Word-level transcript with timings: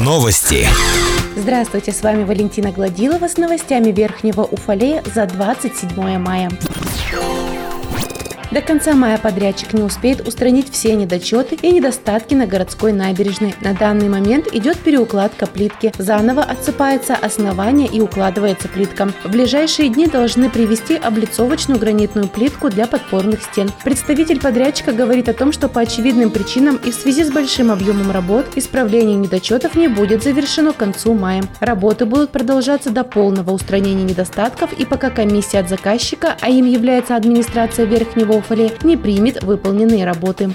Новости. 0.00 0.66
Здравствуйте, 1.36 1.92
с 1.92 2.02
вами 2.02 2.24
Валентина 2.24 2.72
Гладилова 2.72 3.28
с 3.28 3.36
новостями 3.36 3.90
Верхнего 3.90 4.40
Уфалея 4.40 5.02
за 5.14 5.26
27 5.26 6.16
мая. 6.16 6.50
До 8.50 8.62
конца 8.62 8.94
мая 8.94 9.18
подрядчик 9.18 9.74
не 9.74 9.82
успеет 9.82 10.26
устранить 10.26 10.72
все 10.72 10.94
недочеты 10.94 11.58
и 11.60 11.70
недостатки 11.70 12.32
на 12.32 12.46
городской 12.46 12.92
набережной. 12.92 13.54
На 13.60 13.74
данный 13.74 14.08
момент 14.08 14.46
идет 14.54 14.78
переукладка 14.78 15.46
плитки. 15.46 15.92
Заново 15.98 16.44
отсыпается 16.44 17.14
основание 17.14 17.86
и 17.86 18.00
укладывается 18.00 18.68
плитка. 18.68 19.10
В 19.22 19.30
ближайшие 19.30 19.90
дни 19.90 20.06
должны 20.06 20.48
привезти 20.48 20.96
облицовочную 20.96 21.78
гранитную 21.78 22.26
плитку 22.26 22.70
для 22.70 22.86
подпорных 22.86 23.42
стен. 23.42 23.70
Представитель 23.84 24.40
подрядчика 24.40 24.92
говорит 24.92 25.28
о 25.28 25.34
том, 25.34 25.52
что 25.52 25.68
по 25.68 25.82
очевидным 25.82 26.30
причинам 26.30 26.76
и 26.76 26.90
в 26.90 26.94
связи 26.94 27.24
с 27.24 27.30
большим 27.30 27.70
объемом 27.70 28.10
работ 28.10 28.46
исправление 28.56 29.16
недочетов 29.16 29.74
не 29.74 29.88
будет 29.88 30.22
завершено 30.22 30.72
к 30.72 30.76
концу 30.76 31.12
мая. 31.12 31.44
Работы 31.60 32.06
будут 32.06 32.30
продолжаться 32.30 32.88
до 32.88 33.04
полного 33.04 33.50
устранения 33.50 34.04
недостатков 34.04 34.72
и 34.72 34.86
пока 34.86 35.10
комиссия 35.10 35.58
от 35.58 35.68
заказчика, 35.68 36.34
а 36.40 36.48
им 36.48 36.64
является 36.64 37.14
администрация 37.14 37.84
Верхнего 37.84 38.37
Уфале 38.38 38.72
не 38.84 38.96
примет 38.96 39.42
выполненные 39.42 40.04
работы. 40.04 40.50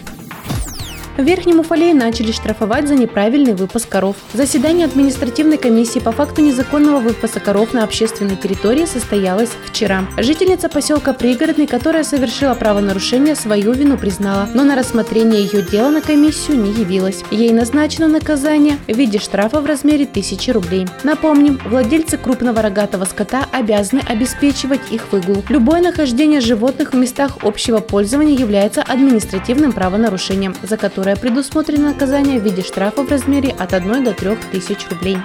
В 1.16 1.22
Верхнем 1.22 1.60
Уфалее 1.60 1.94
начали 1.94 2.32
штрафовать 2.32 2.88
за 2.88 2.96
неправильный 2.96 3.54
выпуск 3.54 3.88
коров. 3.88 4.16
Заседание 4.34 4.88
административной 4.88 5.58
комиссии 5.58 6.00
по 6.00 6.12
факту 6.12 6.42
незаконного 6.42 6.98
выпаса 6.98 7.40
коров 7.40 7.72
на 7.72 7.84
общественной 7.84 8.36
территории 8.36 8.86
состоялось 8.86 9.52
вчера. 9.68 10.06
Жительница 10.18 10.70
поселка 10.70 11.14
Пригородный, 11.14 11.68
которая 11.68 12.04
совершила 12.04 12.56
правонарушение, 12.56 13.36
свою 13.36 13.74
вину 13.74 13.96
признала, 14.00 14.50
но 14.56 14.64
на 14.64 14.76
рассмотрение 14.76 15.44
ее 15.44 15.62
дела 15.62 15.92
на 15.92 16.02
комиссию 16.02 16.58
не 16.58 16.72
явилась. 16.72 17.24
Ей 17.30 17.54
назначено 17.54 18.08
наказание 18.08 18.80
в 18.88 18.98
виде 18.98 19.20
штрафа 19.20 19.62
в 19.62 19.68
размере 19.68 20.06
1000 20.06 20.52
рублей. 20.52 20.88
Напомним, 21.04 21.60
владельцы 21.64 22.18
крупного 22.18 22.64
рогатого 22.64 23.06
скота 23.06 23.46
обязаны 23.52 24.02
обеспечивать 24.08 24.82
их 24.90 25.12
выгул. 25.12 25.44
Любое 25.50 25.80
нахождение 25.80 26.42
животных 26.42 26.94
в 26.94 26.96
местах 26.96 27.38
общего 27.44 27.82
пользования 27.82 28.36
является 28.36 28.82
административным 28.82 29.74
правонарушением, 29.74 30.56
за 30.64 30.76
которое 30.76 31.03
которое 31.04 31.18
предусмотрено 31.18 31.90
наказание 31.90 32.40
в 32.40 32.46
виде 32.46 32.62
штрафа 32.62 33.04
в 33.04 33.12
размере 33.12 33.50
от 33.60 33.74
1 33.74 34.06
до 34.06 34.14
3 34.14 34.38
тысяч 34.54 34.88
рублей. 34.90 35.18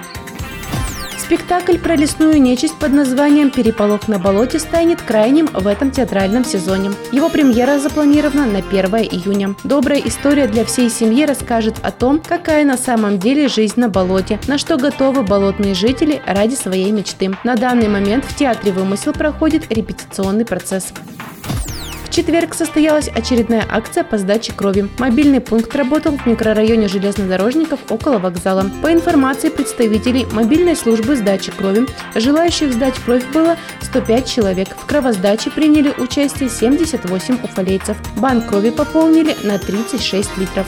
Спектакль 1.17 1.77
про 1.77 1.95
лесную 1.95 2.41
нечисть 2.41 2.75
под 2.77 2.91
названием 2.91 3.49
«Переполох 3.49 4.09
на 4.09 4.19
болоте» 4.19 4.59
станет 4.59 5.01
крайним 5.01 5.47
в 5.47 5.65
этом 5.67 5.91
театральном 5.91 6.43
сезоне. 6.43 6.91
Его 7.13 7.29
премьера 7.29 7.79
запланирована 7.79 8.45
на 8.45 8.57
1 8.57 8.93
июня. 9.09 9.55
Добрая 9.63 10.01
история 10.01 10.47
для 10.47 10.65
всей 10.65 10.89
семьи 10.89 11.23
расскажет 11.23 11.75
о 11.81 11.91
том, 11.91 12.21
какая 12.27 12.65
на 12.65 12.75
самом 12.75 13.17
деле 13.17 13.47
жизнь 13.47 13.79
на 13.79 13.87
болоте, 13.87 14.37
на 14.47 14.57
что 14.57 14.75
готовы 14.75 15.23
болотные 15.23 15.75
жители 15.75 16.21
ради 16.25 16.55
своей 16.55 16.91
мечты. 16.91 17.31
На 17.45 17.55
данный 17.55 17.87
момент 17.87 18.25
в 18.25 18.35
театре 18.35 18.73
«Вымысел» 18.73 19.13
проходит 19.13 19.71
репетиционный 19.71 20.43
процесс. 20.43 20.91
Четверг 22.11 22.55
состоялась 22.55 23.07
очередная 23.07 23.65
акция 23.69 24.03
по 24.03 24.17
сдаче 24.17 24.51
крови. 24.51 24.89
Мобильный 24.97 25.39
пункт 25.41 25.75
работал 25.75 26.17
в 26.17 26.25
микрорайоне 26.25 26.87
железнодорожников 26.87 27.79
около 27.89 28.17
вокзала. 28.17 28.69
По 28.81 28.91
информации 28.91 29.49
представителей 29.49 30.25
мобильной 30.31 30.75
службы 30.75 31.15
сдачи 31.15 31.51
крови, 31.51 31.85
желающих 32.15 32.73
сдать 32.73 32.95
кровь 33.05 33.25
было 33.31 33.57
105 33.81 34.27
человек. 34.27 34.69
В 34.75 34.85
кровосдаче 34.85 35.51
приняли 35.51 35.93
участие 35.97 36.49
78 36.49 37.43
уфалейцев. 37.43 37.97
Банк 38.17 38.47
крови 38.47 38.71
пополнили 38.71 39.35
на 39.43 39.59
36 39.59 40.37
литров. 40.37 40.65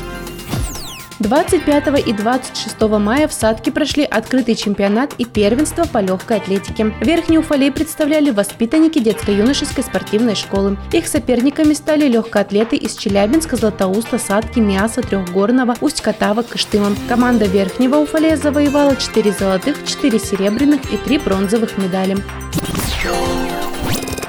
25 1.22 2.08
и 2.08 2.14
26 2.14 2.82
мая 3.00 3.28
в 3.28 3.34
Садке 3.34 3.72
прошли 3.72 4.04
открытый 4.04 4.56
чемпионат 4.56 5.14
и 5.20 5.26
первенство 5.26 5.86
по 5.86 6.00
легкой 6.00 6.38
атлетике. 6.38 6.94
Верхний 7.00 7.38
Уфалей 7.38 7.72
представляли 7.72 8.32
воспитанники 8.32 9.00
детско-юношеской 9.00 9.84
спортивной 9.84 10.36
школы. 10.36 10.78
Их 10.92 11.08
соперниками 11.08 11.74
стали 11.74 12.08
легкоатлеты 12.08 12.76
из 12.76 12.96
Челябинска, 12.96 13.56
Златоуста, 13.56 14.18
Садки, 14.18 14.60
Миаса, 14.60 15.02
Трехгорного, 15.02 15.76
Усть-Катава, 15.80 16.42
Кыштыма. 16.42 16.96
Команда 17.08 17.46
Верхнего 17.46 17.98
Уфалея 17.98 18.36
завоевала 18.36 18.96
4 18.96 19.32
золотых, 19.32 19.78
4 19.86 20.18
серебряных 20.18 20.82
и 20.92 20.98
3 20.98 21.20
бронзовых 21.20 21.78
медали. 21.78 22.18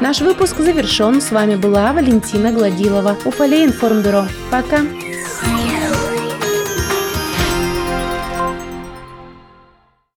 Наш 0.00 0.20
выпуск 0.20 0.58
завершен. 0.58 1.22
С 1.22 1.30
вами 1.30 1.56
была 1.56 1.92
Валентина 1.92 2.52
Гладилова. 2.52 3.16
Уфалей 3.24 3.64
информбюро. 3.64 4.26
Пока. 4.50 4.80